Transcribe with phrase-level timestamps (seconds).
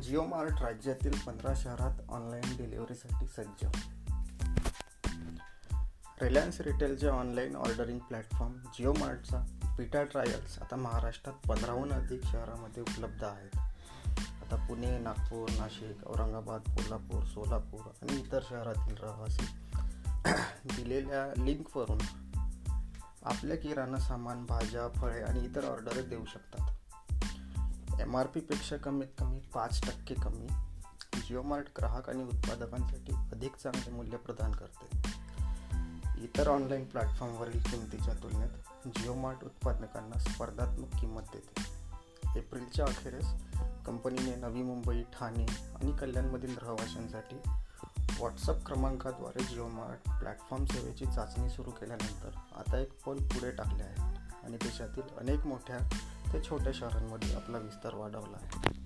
[0.00, 3.66] Jio mart राज्यातील पंधरा शहरात ऑनलाईन डिलिव्हरीसाठी सज्ज.
[6.22, 9.44] रिलायन्स रिटेलचे ऑनलाईन ऑर्डरिंग प्लॅटफॉर्म जिओ मार्टचा
[9.78, 13.56] पिटा ट्रायल्स आता महाराष्ट्रात पंधराहून अधिक शहरामध्ये उपलब्ध आहेत.
[14.18, 19.46] आता पुणे नागपूर नाशिक औरंगाबाद कोल्हापूर सोलापूर आणि इतर शहरातील रहिवासी
[20.76, 21.98] दिलेल्या लिंकवरून
[23.22, 26.70] आपल्या किराणा सामान भाज्या फळे आणि इतर ऑर्डर देऊ शकतात.
[28.00, 30.46] एम आर पीपेक्षा कमीत कमी पाच टक्के कमी
[31.20, 35.12] जिओमार्ट ग्राहक आणि उत्पादकांसाठी अधिक चांगले मूल्य प्रदान करते.
[36.24, 41.74] इतर ऑनलाईन प्लॅटफॉर्मवरील किमतीच्या तुलनेत जिओमार्ट उत्पादकांना स्पर्धात्मक किंमत देते.
[42.38, 43.26] एप्रिलच्या अखेरीस
[43.86, 47.36] कंपनीने नवी मुंबई ठाणे आणि कल्याणमधील रहिवाशांसाठी
[48.18, 54.00] व्हॉट्सअप क्रमांकाद्वारे जिओमार्ट प्लॅटफॉर्म सेवेची चाचणी सुरू केल्यानंतर आता एक पोल पुढे टाकले आहे
[54.44, 55.78] आणि देशातील अनेक मोठ्या
[56.32, 58.83] ते छोट्या शहरांमध्ये आपला विस्तार वाढवला आहे.